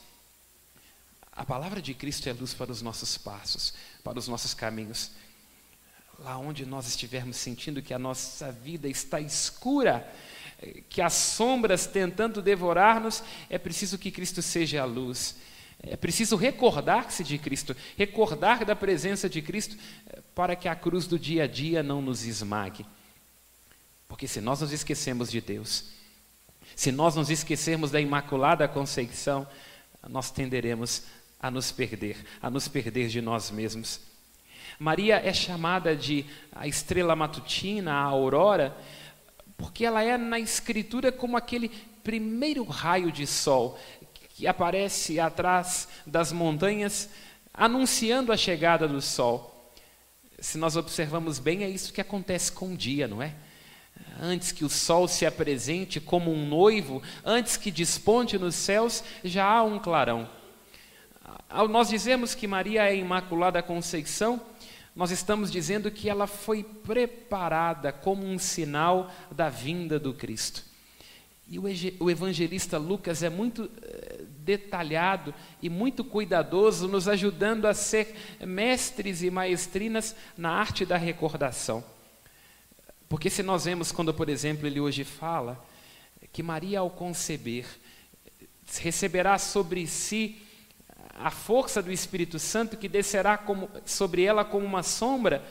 A 1.32 1.46
palavra 1.46 1.82
de 1.82 1.94
Cristo 1.94 2.28
é 2.28 2.34
luz 2.34 2.54
para 2.54 2.72
os 2.72 2.82
nossos 2.82 3.18
passos, 3.18 3.74
para 4.04 4.20
os 4.20 4.28
nossos 4.28 4.54
caminhos 4.54 5.12
lá 6.20 6.38
onde 6.38 6.66
nós 6.66 6.88
estivermos 6.88 7.38
sentindo 7.38 7.82
que 7.82 7.94
a 7.94 8.00
nossa 8.00 8.52
vida 8.52 8.88
está 8.88 9.20
escura, 9.20 10.10
que 10.90 11.02
as 11.02 11.14
sombras 11.14 11.86
tentando 11.86 12.42
devorar-nos, 12.42 13.24
é 13.50 13.58
preciso 13.58 13.98
que 13.98 14.12
Cristo 14.12 14.42
seja 14.42 14.82
a 14.82 14.86
luz. 14.86 15.36
É 15.86 15.98
preciso 15.98 16.38
recordar-se 16.38 17.24
de 17.24 17.38
Cristo, 17.38 17.76
recordar 17.98 18.64
da 18.64 18.76
presença 18.76 19.30
de 19.30 19.42
Cristo, 19.42 19.78
eh, 20.08 20.22
para 20.34 20.56
que 20.56 20.70
a 20.70 20.76
cruz 20.76 21.08
do 21.08 21.20
dia 21.20 21.44
a 21.44 21.48
dia 21.48 21.84
não 21.84 22.02
nos 22.02 22.24
esmague. 22.26 22.86
Porque 24.08 24.26
se 24.26 24.40
nós 24.40 24.62
nos 24.62 24.72
esquecemos 24.72 25.30
de 25.30 25.42
Deus, 25.42 25.90
se 26.74 26.90
nós 26.90 27.16
nos 27.16 27.30
esquecermos 27.30 27.92
da 27.92 28.00
Imaculada 28.00 28.68
Conceição, 28.68 29.46
nós 30.08 30.32
tenderemos 30.32 31.04
a 31.40 31.52
nos 31.52 31.72
perder, 31.72 32.16
a 32.42 32.50
nos 32.50 32.70
perder 32.70 33.10
de 33.10 33.22
nós 33.22 33.52
mesmos. 33.52 34.00
Maria 34.80 35.18
é 35.18 35.34
chamada 35.34 35.96
de 35.96 36.26
a 36.54 36.66
estrela 36.66 37.16
matutina, 37.16 37.92
a 37.92 38.04
aurora, 38.04 38.76
porque 39.58 39.86
ela 39.86 40.02
é 40.02 40.18
na 40.18 40.40
Escritura 40.40 41.12
como 41.12 41.36
aquele 41.36 41.70
primeiro 42.04 42.64
raio 42.64 43.12
de 43.12 43.28
sol 43.28 43.78
que 44.34 44.48
aparece 44.48 45.20
atrás 45.20 45.88
das 46.06 46.32
montanhas, 46.32 47.10
anunciando 47.54 48.32
a 48.32 48.38
chegada 48.38 48.88
do 48.88 49.02
sol. 49.02 49.72
Se 50.40 50.58
nós 50.58 50.76
observamos 50.76 51.40
bem, 51.40 51.64
é 51.64 51.70
isso 51.70 51.94
que 51.94 52.02
acontece 52.02 52.52
com 52.52 52.74
o 52.74 52.78
dia, 52.78 53.08
não 53.08 53.22
é? 53.22 53.36
Antes 54.20 54.52
que 54.52 54.66
o 54.66 54.70
sol 54.70 55.08
se 55.08 55.26
apresente 55.26 56.00
como 56.02 56.32
um 56.32 56.48
noivo, 56.48 57.02
antes 57.24 57.58
que 57.58 57.72
desponte 57.72 58.38
nos 58.38 58.56
céus, 58.56 59.04
já 59.24 59.46
há 59.46 59.64
um 59.64 59.80
clarão 59.80 60.28
Ao 61.50 61.68
nós 61.68 61.90
dizemos 61.90 62.34
que 62.34 62.48
Maria 62.48 62.90
é 62.90 62.96
Imaculada 62.96 63.62
Conceição, 63.62 64.42
nós 64.96 65.12
estamos 65.12 65.52
dizendo 65.52 65.92
que 65.92 66.10
ela 66.10 66.28
foi 66.28 66.64
preparada 66.64 67.92
como 67.92 68.26
um 68.26 68.38
sinal 68.38 69.12
da 69.32 69.50
vinda 69.50 70.00
do 70.00 70.14
Cristo. 70.14 70.64
E 71.48 71.60
o 71.60 72.10
evangelista 72.10 72.78
Lucas 72.78 73.22
é 73.22 73.30
muito 73.30 73.70
eh, 73.82 74.23
detalhado 74.44 75.34
e 75.62 75.70
muito 75.70 76.04
cuidadoso, 76.04 76.88
nos 76.88 77.08
ajudando 77.08 77.66
a 77.66 77.74
ser 77.74 78.16
mestres 78.42 79.24
e 79.24 79.32
maestrinas 79.32 80.16
na 80.38 80.52
arte 80.52 80.86
da 80.86 80.98
recordação. 80.98 81.84
Porque 83.08 83.30
se 83.30 83.44
nós 83.44 83.66
vemos 83.66 83.92
quando, 83.92 84.14
por 84.14 84.30
exemplo, 84.30 84.68
ele 84.68 84.80
hoje 84.80 85.04
fala 85.04 85.64
que 86.32 86.42
Maria, 86.42 86.80
ao 86.80 86.90
conceber, 86.90 87.66
receberá 88.80 89.38
sobre 89.38 89.86
si 89.88 90.42
a 91.14 91.30
força 91.30 91.82
do 91.82 91.92
Espírito 91.92 92.40
Santo 92.40 92.76
que 92.76 92.90
descerá 92.90 93.38
como, 93.38 93.70
sobre 93.86 94.24
ela 94.24 94.44
como 94.44 94.66
uma 94.66 94.82
sombra, 94.82 95.44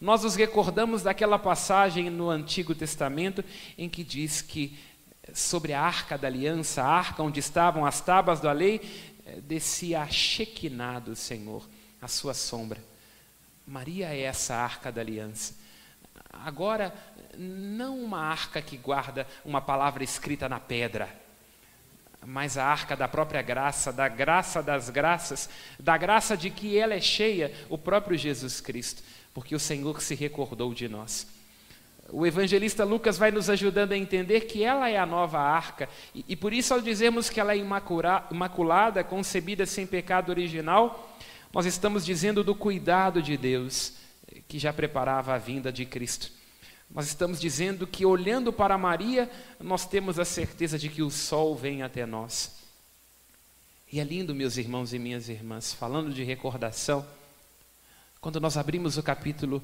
nós 0.00 0.24
nos 0.24 0.34
recordamos 0.34 1.02
daquela 1.02 1.38
passagem 1.38 2.10
no 2.10 2.28
Antigo 2.28 2.74
Testamento 2.74 3.44
em 3.78 3.88
que 3.88 4.02
diz 4.02 4.42
que 4.42 4.76
sobre 5.32 5.72
a 5.72 5.80
arca 5.80 6.18
da 6.18 6.28
aliança, 6.28 6.82
a 6.82 6.88
arca 6.88 7.22
onde 7.22 7.40
estavam 7.40 7.86
as 7.86 8.00
tábuas 8.00 8.40
da 8.40 8.52
lei, 8.52 8.80
eh, 9.24 9.40
descia 9.40 10.02
a 10.02 10.08
Shekinah 10.08 11.00
do 11.00 11.16
Senhor, 11.16 11.66
a 12.00 12.08
sua 12.08 12.34
sombra. 12.34 12.82
Maria 13.66 14.14
é 14.14 14.20
essa 14.20 14.54
arca 14.54 14.92
da 14.92 15.00
aliança. 15.00 15.54
Agora, 16.30 16.92
não 17.36 17.98
uma 17.98 18.20
arca 18.20 18.60
que 18.60 18.76
guarda 18.76 19.26
uma 19.44 19.60
palavra 19.60 20.04
escrita 20.04 20.48
na 20.48 20.60
pedra, 20.60 21.08
mas 22.26 22.56
a 22.56 22.64
arca 22.64 22.96
da 22.96 23.08
própria 23.08 23.42
graça, 23.42 23.92
da 23.92 24.08
graça 24.08 24.62
das 24.62 24.90
graças, 24.90 25.48
da 25.78 25.96
graça 25.96 26.36
de 26.36 26.50
que 26.50 26.78
ela 26.78 26.94
é 26.94 27.00
cheia, 27.00 27.52
o 27.68 27.78
próprio 27.78 28.16
Jesus 28.16 28.60
Cristo, 28.60 29.02
porque 29.32 29.54
o 29.54 29.60
Senhor 29.60 30.00
se 30.00 30.14
recordou 30.14 30.72
de 30.74 30.88
nós. 30.88 31.26
O 32.10 32.26
evangelista 32.26 32.84
Lucas 32.84 33.16
vai 33.16 33.30
nos 33.30 33.48
ajudando 33.48 33.92
a 33.92 33.96
entender 33.96 34.42
que 34.42 34.62
ela 34.62 34.88
é 34.90 34.98
a 34.98 35.06
nova 35.06 35.38
arca, 35.40 35.88
e, 36.14 36.24
e 36.28 36.36
por 36.36 36.52
isso, 36.52 36.74
ao 36.74 36.80
dizermos 36.80 37.30
que 37.30 37.40
ela 37.40 37.54
é 37.54 37.56
imaculada, 37.56 39.02
concebida 39.02 39.64
sem 39.64 39.86
pecado 39.86 40.30
original, 40.30 41.16
nós 41.52 41.66
estamos 41.66 42.04
dizendo 42.04 42.44
do 42.44 42.54
cuidado 42.54 43.22
de 43.22 43.36
Deus, 43.36 43.94
que 44.48 44.58
já 44.58 44.72
preparava 44.72 45.34
a 45.34 45.38
vinda 45.38 45.72
de 45.72 45.86
Cristo. 45.86 46.30
Nós 46.90 47.06
estamos 47.06 47.40
dizendo 47.40 47.86
que, 47.86 48.04
olhando 48.04 48.52
para 48.52 48.76
Maria, 48.76 49.30
nós 49.58 49.86
temos 49.86 50.18
a 50.18 50.24
certeza 50.24 50.78
de 50.78 50.88
que 50.88 51.02
o 51.02 51.10
sol 51.10 51.56
vem 51.56 51.82
até 51.82 52.04
nós. 52.04 52.56
E 53.90 54.00
é 54.00 54.04
lindo, 54.04 54.34
meus 54.34 54.56
irmãos 54.56 54.92
e 54.92 54.98
minhas 54.98 55.28
irmãs, 55.28 55.72
falando 55.72 56.12
de 56.12 56.22
recordação, 56.22 57.06
quando 58.20 58.40
nós 58.40 58.56
abrimos 58.56 58.98
o 58.98 59.02
capítulo 59.02 59.62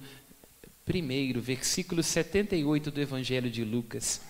1, 0.94 1.40
versículo 1.40 2.02
78 2.02 2.90
do 2.90 3.00
Evangelho 3.00 3.50
de 3.50 3.64
Lucas, 3.64 4.20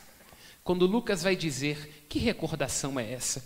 quando 0.62 0.87
Lucas 0.87 1.23
vai 1.23 1.35
dizer: 1.35 2.05
que 2.09 2.19
recordação 2.19 2.99
é 2.99 3.12
essa? 3.12 3.45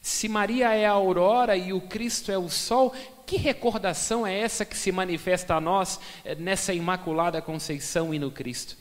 Se 0.00 0.28
Maria 0.28 0.74
é 0.74 0.86
a 0.86 0.92
aurora 0.92 1.56
e 1.56 1.72
o 1.72 1.80
Cristo 1.80 2.30
é 2.30 2.38
o 2.38 2.48
sol, 2.48 2.94
que 3.26 3.36
recordação 3.36 4.26
é 4.26 4.38
essa 4.38 4.64
que 4.64 4.76
se 4.76 4.92
manifesta 4.92 5.54
a 5.54 5.60
nós 5.60 5.98
eh, 6.24 6.34
nessa 6.36 6.72
imaculada 6.72 7.42
conceição 7.42 8.14
e 8.14 8.18
no 8.18 8.30
Cristo? 8.30 8.76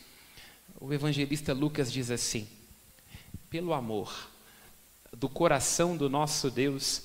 O 0.79 0.93
evangelista 0.93 1.51
Lucas 1.53 1.91
diz 1.91 2.11
assim: 2.11 2.47
pelo 3.49 3.73
amor 3.73 4.29
do 5.11 5.29
coração 5.29 5.95
do 5.95 6.09
nosso 6.09 6.51
Deus, 6.51 7.01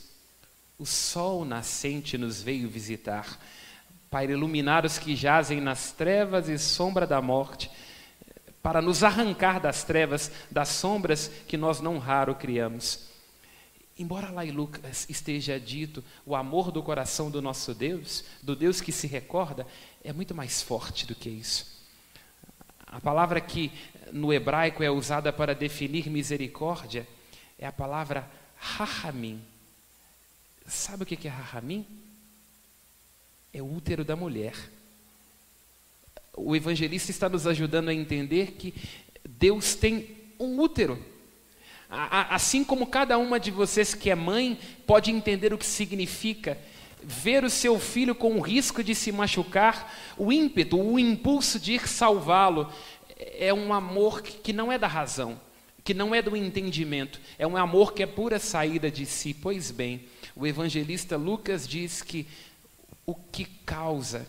o 0.78 0.84
sol 0.84 1.44
nascente 1.44 2.18
nos 2.18 2.42
veio 2.42 2.68
visitar, 2.68 3.38
para 4.10 4.32
iluminar 4.32 4.84
os 4.84 4.98
que 4.98 5.14
jazem 5.14 5.60
nas 5.60 5.92
trevas 5.92 6.48
e 6.48 6.58
sombra 6.58 7.06
da 7.06 7.22
morte, 7.22 7.70
para 8.62 8.82
nos 8.82 9.04
arrancar 9.04 9.60
das 9.60 9.84
trevas, 9.84 10.30
das 10.50 10.68
sombras 10.68 11.28
que 11.46 11.56
nós 11.56 11.80
não 11.80 11.98
raro 11.98 12.34
criamos 12.34 13.10
Embora 14.00 14.30
lá 14.30 14.46
em 14.46 14.50
Lucas 14.50 15.04
esteja 15.10 15.60
dito 15.60 16.02
o 16.24 16.34
amor 16.34 16.72
do 16.72 16.82
coração 16.82 17.30
do 17.30 17.42
nosso 17.42 17.74
Deus, 17.74 18.24
do 18.42 18.56
Deus 18.56 18.80
que 18.80 18.90
se 18.90 19.06
recorda, 19.06 19.66
é 20.02 20.10
muito 20.10 20.34
mais 20.34 20.62
forte 20.62 21.06
do 21.06 21.14
que 21.14 21.28
isso. 21.28 21.66
A 22.86 22.98
palavra 22.98 23.42
que 23.42 23.70
no 24.10 24.32
hebraico 24.32 24.82
é 24.82 24.90
usada 24.90 25.30
para 25.30 25.54
definir 25.54 26.08
misericórdia 26.08 27.06
é 27.58 27.66
a 27.66 27.72
palavra 27.72 28.26
rahamim. 28.56 29.38
Sabe 30.66 31.02
o 31.02 31.06
que 31.06 31.28
é 31.28 31.30
rahamim? 31.30 31.86
É 33.52 33.60
o 33.60 33.74
útero 33.74 34.04
da 34.04 34.16
mulher. 34.16 34.54
O 36.36 36.54
evangelista 36.54 37.10
está 37.10 37.28
nos 37.28 37.46
ajudando 37.46 37.88
a 37.88 37.94
entender 37.94 38.52
que 38.52 38.74
Deus 39.24 39.74
tem 39.74 40.16
um 40.38 40.58
útero 40.60 40.98
Assim 41.90 42.62
como 42.62 42.86
cada 42.86 43.18
uma 43.18 43.40
de 43.40 43.50
vocês 43.50 43.94
que 43.94 44.10
é 44.10 44.14
mãe 44.14 44.56
pode 44.86 45.10
entender 45.10 45.52
o 45.52 45.58
que 45.58 45.66
significa 45.66 46.56
ver 47.02 47.42
o 47.42 47.50
seu 47.50 47.80
filho 47.80 48.14
com 48.14 48.36
o 48.36 48.40
risco 48.40 48.84
de 48.84 48.94
se 48.94 49.10
machucar, 49.10 49.92
o 50.16 50.32
ímpeto, 50.32 50.80
o 50.80 51.00
impulso 51.00 51.58
de 51.58 51.72
ir 51.72 51.88
salvá-lo, 51.88 52.72
é 53.18 53.52
um 53.52 53.72
amor 53.72 54.22
que 54.22 54.52
não 54.52 54.70
é 54.70 54.78
da 54.78 54.86
razão, 54.86 55.40
que 55.82 55.92
não 55.92 56.14
é 56.14 56.22
do 56.22 56.36
entendimento, 56.36 57.20
é 57.38 57.46
um 57.46 57.56
amor 57.56 57.92
que 57.92 58.04
é 58.04 58.06
pura 58.06 58.38
saída 58.38 58.88
de 58.88 59.04
si. 59.04 59.34
Pois 59.34 59.72
bem, 59.72 60.04
o 60.36 60.46
evangelista 60.46 61.16
Lucas 61.16 61.66
diz 61.66 62.02
que 62.02 62.24
o 63.10 63.14
que 63.32 63.44
causa, 63.44 64.28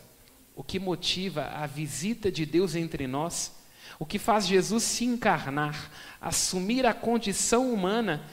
o 0.55 0.63
que 0.63 0.79
motiva 0.79 1.45
a 1.45 1.67
visita 1.67 2.31
de 2.31 2.45
Deus 2.45 2.75
entre 2.75 3.05
nós, 3.05 3.53
o 3.99 4.05
que 4.05 4.17
faz 4.17 4.47
Jesus 4.47 4.83
se 4.83 5.05
encarnar, 5.05 5.91
assumir 6.19 6.85
a 6.87 6.93
condição 6.93 7.71
humana, 7.71 8.27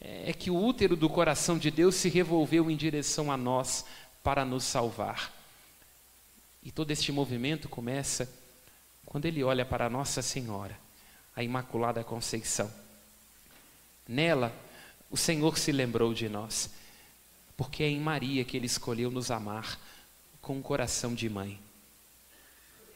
é 0.00 0.32
que 0.32 0.50
o 0.50 0.56
útero 0.56 0.96
do 0.96 1.10
coração 1.10 1.58
de 1.58 1.70
Deus 1.70 1.94
se 1.96 2.08
revolveu 2.08 2.70
em 2.70 2.76
direção 2.76 3.30
a 3.30 3.36
nós 3.36 3.84
para 4.22 4.44
nos 4.44 4.64
salvar. 4.64 5.30
E 6.62 6.70
todo 6.70 6.90
este 6.90 7.12
movimento 7.12 7.68
começa 7.68 8.26
quando 9.04 9.26
ele 9.26 9.44
olha 9.44 9.66
para 9.66 9.90
Nossa 9.90 10.22
Senhora, 10.22 10.78
a 11.36 11.42
Imaculada 11.42 12.02
Conceição. 12.02 12.70
Nela, 14.08 14.54
o 15.10 15.16
Senhor 15.16 15.58
se 15.58 15.72
lembrou 15.72 16.14
de 16.14 16.28
nós, 16.28 16.70
porque 17.60 17.82
é 17.82 17.88
em 17.90 18.00
Maria 18.00 18.42
que 18.42 18.56
ele 18.56 18.64
escolheu 18.64 19.10
nos 19.10 19.30
amar 19.30 19.78
com 20.40 20.56
um 20.56 20.62
coração 20.62 21.14
de 21.14 21.28
mãe. 21.28 21.60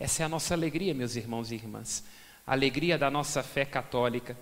Essa 0.00 0.22
é 0.22 0.24
a 0.24 0.29
nossa 0.29 0.55
alegria, 0.55 0.94
meus 0.94 1.16
irmãos 1.16 1.53
e 1.53 1.55
irmãs, 1.55 2.03
a 2.46 2.53
alegria 2.53 2.96
da 2.96 3.11
nossa 3.11 3.42
fé 3.42 3.66
católica. 3.66 4.35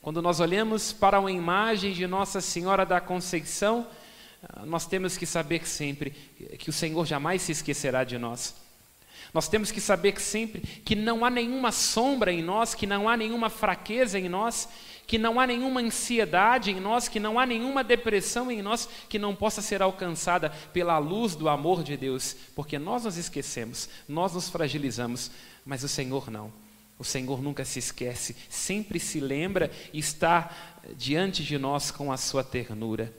Quando 0.00 0.22
nós 0.22 0.38
olhamos 0.38 0.92
para 0.92 1.18
uma 1.18 1.32
imagem 1.32 1.92
de 1.92 2.06
Nossa 2.06 2.40
Senhora 2.40 2.86
da 2.86 3.00
Conceição, 3.00 3.84
ah, 4.44 4.64
nós 4.64 4.86
temos 4.86 5.16
que 5.16 5.26
saber 5.26 5.66
sempre 5.66 6.10
que 6.56 6.70
o 6.70 6.72
Senhor 6.72 7.04
jamais 7.04 7.42
se 7.42 7.50
esquecerá 7.50 8.04
de 8.04 8.18
nós. 8.18 8.54
Nós 9.34 9.48
temos 9.48 9.72
que 9.72 9.80
saber 9.80 10.20
sempre 10.20 10.60
que 10.60 10.94
não 10.94 11.24
há 11.24 11.30
nenhuma 11.30 11.72
sombra 11.72 12.32
em 12.32 12.42
nós, 12.42 12.76
que 12.76 12.86
não 12.86 13.08
há 13.08 13.16
nenhuma 13.16 13.50
fraqueza 13.50 14.20
em 14.20 14.28
nós, 14.28 14.68
que 15.06 15.18
não 15.18 15.38
há 15.38 15.46
nenhuma 15.46 15.80
ansiedade 15.80 16.70
em 16.70 16.80
nós, 16.80 17.08
que 17.08 17.20
não 17.20 17.38
há 17.38 17.44
nenhuma 17.44 17.84
depressão 17.84 18.50
em 18.50 18.62
nós 18.62 18.88
que 19.08 19.18
não 19.18 19.34
possa 19.34 19.60
ser 19.60 19.82
alcançada 19.82 20.50
pela 20.72 20.98
luz 20.98 21.34
do 21.34 21.48
amor 21.48 21.82
de 21.82 21.96
Deus, 21.96 22.36
porque 22.54 22.78
nós 22.78 23.04
nos 23.04 23.16
esquecemos, 23.16 23.88
nós 24.08 24.32
nos 24.32 24.48
fragilizamos, 24.48 25.30
mas 25.64 25.82
o 25.82 25.88
Senhor 25.88 26.30
não. 26.30 26.52
O 26.98 27.04
Senhor 27.04 27.42
nunca 27.42 27.64
se 27.64 27.78
esquece, 27.78 28.36
sempre 28.48 29.00
se 29.00 29.18
lembra 29.18 29.70
e 29.92 29.98
está 29.98 30.50
diante 30.96 31.42
de 31.42 31.58
nós 31.58 31.90
com 31.90 32.12
a 32.12 32.16
sua 32.16 32.44
ternura. 32.44 33.12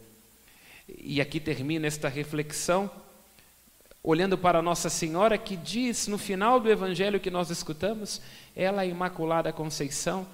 E 0.88 1.20
aqui 1.20 1.40
termina 1.40 1.88
esta 1.88 2.08
reflexão, 2.08 2.90
olhando 4.02 4.38
para 4.38 4.62
Nossa 4.62 4.90
Senhora, 4.90 5.38
que 5.38 5.56
diz 5.56 6.08
no 6.08 6.18
final 6.18 6.60
do 6.60 6.70
evangelho 6.70 7.20
que 7.20 7.32
nós 7.32 7.50
escutamos, 7.50 8.22
ela, 8.56 8.82
a 8.82 8.86
Imaculada 8.86 9.52
Conceição, 9.52 10.28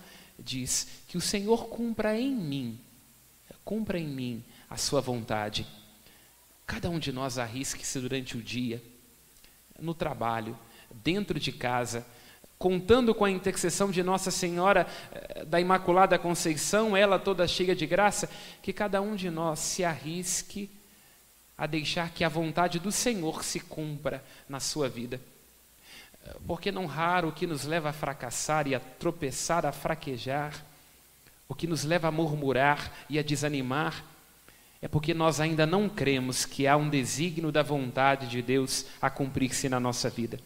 diz: 0.43 0.87
Que 1.07 1.17
o 1.17 1.21
Senhor 1.21 1.67
cumpra 1.67 2.19
em 2.19 2.33
mim, 2.33 2.79
cumpra 3.63 3.99
em 3.99 4.07
mim 4.07 4.43
a 4.69 4.77
sua 4.77 5.01
vontade. 5.01 5.65
Cada 6.65 6.89
um 6.89 6.99
de 6.99 7.11
nós 7.11 7.37
arrisque-se 7.37 7.99
durante 7.99 8.37
o 8.37 8.41
dia, 8.41 8.81
no 9.79 9.93
trabalho, 9.93 10.57
dentro 11.03 11.39
de 11.39 11.51
casa, 11.51 12.05
contando 12.59 13.15
com 13.15 13.25
a 13.25 13.31
intercessão 13.31 13.89
de 13.89 14.03
Nossa 14.03 14.29
Senhora 14.29 14.85
eh, 15.11 15.45
da 15.45 15.59
Imaculada 15.59 16.19
Conceição, 16.19 16.95
ela 16.95 17.17
toda 17.17 17.47
cheia 17.47 17.75
de 17.75 17.87
graça, 17.87 18.29
que 18.61 18.73
cada 18.73 19.01
um 19.01 19.15
de 19.15 19.29
nós 19.29 19.59
se 19.59 19.83
arrisque 19.83 20.69
a 21.57 21.65
deixar 21.65 22.11
que 22.11 22.23
a 22.23 22.29
vontade 22.29 22.79
do 22.79 22.91
Senhor 22.91 23.43
se 23.43 23.59
cumpra 23.59 24.23
na 24.47 24.59
sua 24.59 24.87
vida. 24.87 25.19
Porque 26.45 26.71
não 26.71 26.85
raro 26.85 27.29
o 27.29 27.31
que 27.31 27.47
nos 27.47 27.65
leva 27.65 27.89
a 27.89 27.93
fracassar 27.93 28.67
e 28.67 28.75
a 28.75 28.79
tropeçar, 28.79 29.65
a 29.65 29.71
fraquejar, 29.71 30.65
o 31.47 31.55
que 31.55 31.67
nos 31.67 31.83
leva 31.83 32.07
a 32.07 32.11
murmurar 32.11 32.91
e 33.09 33.17
a 33.17 33.23
desanimar, 33.23 34.03
é 34.81 34.87
porque 34.87 35.13
nós 35.13 35.39
ainda 35.39 35.65
não 35.65 35.89
cremos 35.89 36.45
que 36.45 36.65
há 36.65 36.77
um 36.77 36.89
desígnio 36.89 37.51
da 37.51 37.63
vontade 37.63 38.27
de 38.27 38.41
Deus 38.41 38.85
a 39.01 39.09
cumprir-se 39.09 39.67
na 39.67 39.79
nossa 39.79 40.09
vida. 40.09 40.39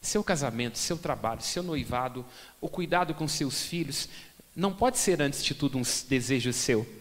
Seu 0.00 0.24
casamento, 0.24 0.78
seu 0.78 0.96
trabalho, 0.96 1.42
seu 1.42 1.62
noivado, 1.62 2.24
o 2.60 2.68
cuidado 2.68 3.14
com 3.14 3.28
seus 3.28 3.64
filhos, 3.64 4.08
não 4.56 4.72
pode 4.72 4.98
ser 4.98 5.20
antes 5.22 5.44
de 5.44 5.54
tudo 5.54 5.78
um 5.78 5.82
desejo 6.08 6.52
seu. 6.52 6.97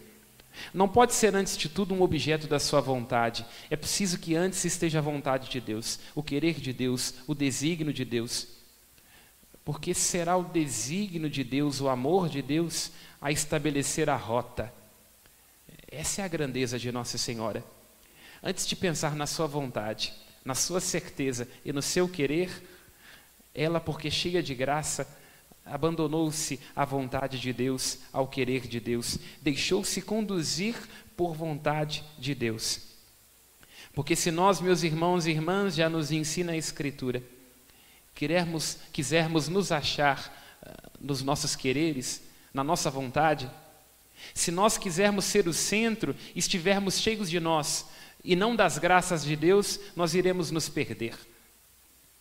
Não 0.73 0.87
pode 0.87 1.13
ser 1.13 1.35
antes 1.35 1.57
de 1.57 1.69
tudo 1.69 1.93
um 1.93 2.01
objeto 2.01 2.47
da 2.47 2.59
sua 2.59 2.81
vontade. 2.81 3.45
É 3.69 3.75
preciso 3.75 4.17
que 4.17 4.35
antes 4.35 4.63
esteja 4.65 4.99
a 4.99 5.01
vontade 5.01 5.49
de 5.49 5.59
Deus, 5.59 5.99
o 6.15 6.23
querer 6.23 6.59
de 6.59 6.73
Deus, 6.73 7.15
o 7.27 7.35
desígnio 7.35 7.93
de 7.93 8.03
Deus. 8.05 8.47
Porque 9.63 9.93
será 9.93 10.37
o 10.37 10.43
desígnio 10.43 11.29
de 11.29 11.43
Deus, 11.43 11.81
o 11.81 11.89
amor 11.89 12.29
de 12.29 12.41
Deus, 12.41 12.91
a 13.21 13.31
estabelecer 13.31 14.09
a 14.09 14.15
rota. 14.15 14.73
Essa 15.89 16.21
é 16.21 16.25
a 16.25 16.29
grandeza 16.29 16.77
de 16.77 16.91
Nossa 16.91 17.17
Senhora. 17.17 17.63
Antes 18.43 18.67
de 18.67 18.75
pensar 18.75 19.15
na 19.15 19.25
sua 19.25 19.47
vontade, 19.47 20.13
na 20.45 20.55
sua 20.55 20.79
certeza 20.79 21.47
e 21.65 21.73
no 21.73 21.81
seu 21.81 22.07
querer, 22.07 22.49
ela, 23.53 23.79
porque 23.79 24.11
cheia 24.11 24.43
de 24.43 24.53
graça, 24.53 25.07
abandonou-se 25.71 26.59
à 26.75 26.85
vontade 26.85 27.39
de 27.39 27.53
Deus, 27.53 27.99
ao 28.11 28.27
querer 28.27 28.67
de 28.67 28.79
Deus, 28.79 29.17
deixou-se 29.41 30.01
conduzir 30.01 30.75
por 31.15 31.33
vontade 31.33 32.03
de 32.17 32.33
Deus. 32.35 32.81
Porque 33.93 34.15
se 34.15 34.29
nós, 34.29 34.61
meus 34.61 34.83
irmãos 34.83 35.25
e 35.25 35.31
irmãs, 35.31 35.75
já 35.75 35.89
nos 35.89 36.11
ensina 36.11 36.51
a 36.51 36.57
Escritura, 36.57 37.23
querermos, 38.13 38.77
quisermos 38.93 39.47
nos 39.47 39.71
achar 39.71 40.31
uh, 40.61 40.91
nos 40.99 41.23
nossos 41.23 41.55
quereres, 41.55 42.21
na 42.53 42.63
nossa 42.63 42.89
vontade, 42.89 43.49
se 44.33 44.51
nós 44.51 44.77
quisermos 44.77 45.25
ser 45.25 45.47
o 45.47 45.53
centro, 45.53 46.15
estivermos 46.35 46.99
cheios 46.99 47.29
de 47.29 47.39
nós 47.39 47.85
e 48.23 48.35
não 48.35 48.55
das 48.55 48.77
graças 48.77 49.23
de 49.23 49.35
Deus, 49.35 49.79
nós 49.95 50.13
iremos 50.13 50.51
nos 50.51 50.67
perder. 50.69 51.15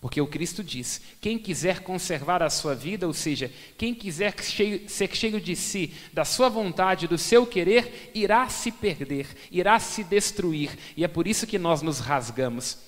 Porque 0.00 0.20
o 0.20 0.26
Cristo 0.26 0.62
diz: 0.62 1.00
quem 1.20 1.38
quiser 1.38 1.80
conservar 1.80 2.42
a 2.42 2.50
sua 2.50 2.74
vida, 2.74 3.06
ou 3.06 3.12
seja, 3.12 3.50
quem 3.78 3.94
quiser 3.94 4.34
ser 4.40 5.14
cheio 5.14 5.40
de 5.40 5.56
si, 5.56 5.92
da 6.12 6.24
sua 6.24 6.48
vontade, 6.48 7.08
do 7.08 7.18
seu 7.18 7.46
querer, 7.46 8.10
irá 8.14 8.48
se 8.48 8.70
perder, 8.70 9.26
irá 9.50 9.78
se 9.78 10.04
destruir. 10.04 10.70
E 10.96 11.04
é 11.04 11.08
por 11.08 11.26
isso 11.26 11.46
que 11.46 11.58
nós 11.58 11.82
nos 11.82 11.98
rasgamos. 11.98 12.78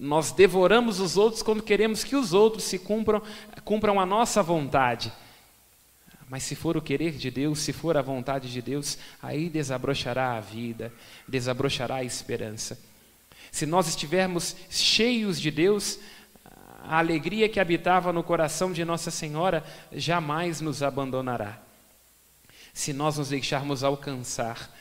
Nós 0.00 0.30
devoramos 0.30 1.00
os 1.00 1.16
outros 1.16 1.42
quando 1.42 1.62
queremos 1.62 2.04
que 2.04 2.14
os 2.14 2.32
outros 2.32 2.64
se 2.64 2.78
cumpram, 2.78 3.20
cumpram 3.64 3.98
a 3.98 4.06
nossa 4.06 4.42
vontade. 4.42 5.12
Mas 6.30 6.42
se 6.44 6.54
for 6.54 6.76
o 6.76 6.82
querer 6.82 7.12
de 7.12 7.30
Deus, 7.30 7.58
se 7.58 7.72
for 7.72 7.96
a 7.96 8.02
vontade 8.02 8.52
de 8.52 8.62
Deus, 8.62 8.98
aí 9.20 9.48
desabrochará 9.48 10.36
a 10.36 10.40
vida, 10.40 10.92
desabrochará 11.26 11.96
a 11.96 12.04
esperança. 12.04 12.78
Se 13.50 13.64
nós 13.64 13.88
estivermos 13.88 14.54
cheios 14.68 15.40
de 15.40 15.50
Deus, 15.50 15.98
a 16.78 16.98
alegria 16.98 17.48
que 17.48 17.58
habitava 17.58 18.12
no 18.12 18.22
coração 18.22 18.72
de 18.72 18.84
Nossa 18.84 19.10
Senhora 19.10 19.64
jamais 19.92 20.60
nos 20.60 20.82
abandonará. 20.82 21.60
Se 22.72 22.92
nós 22.92 23.18
nos 23.18 23.30
deixarmos 23.30 23.82
alcançar 23.82 24.74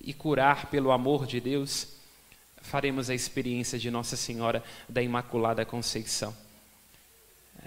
e 0.00 0.14
curar 0.14 0.66
pelo 0.66 0.92
amor 0.92 1.26
de 1.26 1.40
Deus, 1.40 1.88
faremos 2.62 3.10
a 3.10 3.14
experiência 3.14 3.78
de 3.78 3.90
Nossa 3.90 4.16
Senhora 4.16 4.62
da 4.88 5.02
Imaculada 5.02 5.64
Conceição. 5.64 6.34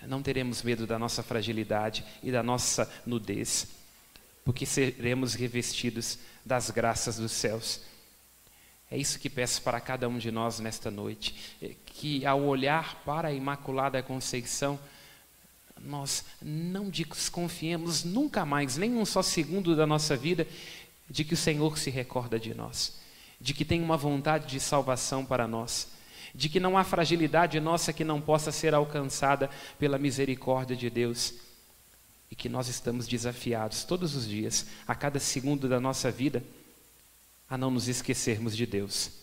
Não 0.07 0.23
teremos 0.23 0.63
medo 0.63 0.87
da 0.87 0.97
nossa 0.97 1.21
fragilidade 1.21 2.03
e 2.23 2.31
da 2.31 2.41
nossa 2.41 2.91
nudez, 3.05 3.67
porque 4.43 4.65
seremos 4.65 5.33
revestidos 5.33 6.17
das 6.45 6.69
graças 6.69 7.17
dos 7.17 7.31
céus 7.31 7.81
é 8.93 8.97
isso 8.97 9.17
que 9.17 9.27
peço 9.27 9.59
para 9.63 9.81
cada 9.81 10.07
um 10.07 10.19
de 10.19 10.29
nós 10.29 10.59
nesta 10.59 10.91
noite, 10.91 11.57
que 11.93 12.25
ao 12.25 12.41
olhar 12.41 12.95
para 13.05 13.27
a 13.29 13.33
Imaculada 13.33 14.01
Conceição, 14.01 14.79
nós 15.79 16.25
não 16.41 16.89
desconfiemos 16.89 18.03
nunca 18.03 18.45
mais, 18.45 18.77
nem 18.77 18.95
um 18.95 19.05
só 19.05 19.21
segundo 19.21 19.75
da 19.75 19.85
nossa 19.85 20.15
vida, 20.15 20.47
de 21.09 21.23
que 21.23 21.33
o 21.33 21.37
Senhor 21.37 21.77
se 21.77 21.89
recorda 21.89 22.39
de 22.39 22.53
nós, 22.53 22.99
de 23.39 23.53
que 23.53 23.63
tem 23.63 23.81
uma 23.81 23.97
vontade 23.97 24.47
de 24.47 24.59
salvação 24.59 25.23
para 25.25 25.47
nós, 25.47 25.89
de 26.33 26.49
que 26.49 26.59
não 26.59 26.77
há 26.77 26.83
fragilidade 26.83 27.59
nossa 27.59 27.93
que 27.93 28.03
não 28.03 28.19
possa 28.19 28.51
ser 28.51 28.73
alcançada 28.73 29.49
pela 29.77 29.99
misericórdia 29.99 30.75
de 30.75 30.89
Deus 30.89 31.33
e 32.31 32.35
que 32.35 32.49
nós 32.49 32.67
estamos 32.67 33.07
desafiados 33.07 33.83
todos 33.83 34.15
os 34.15 34.27
dias, 34.27 34.65
a 34.87 34.95
cada 34.95 35.19
segundo 35.19 35.69
da 35.69 35.79
nossa 35.79 36.09
vida, 36.09 36.43
a 37.47 37.55
não 37.55 37.69
nos 37.69 37.87
esquecermos 37.87 38.57
de 38.57 38.65
Deus. 38.65 39.22